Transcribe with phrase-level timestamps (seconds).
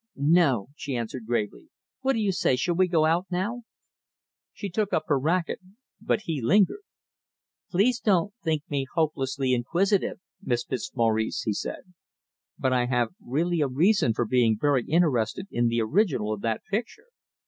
[0.15, 1.69] "No!" she answered, gravely.
[2.01, 3.65] "What do you say shall we go out now?"
[4.51, 5.59] She took up her racket,
[6.01, 6.81] but he lingered.
[7.69, 11.93] "Please don't think me hopelessly inquisitive, Miss Fitzmaurice," he said,
[12.57, 16.63] "but I have really a reason for being very interested in the original of that
[16.67, 17.09] picture.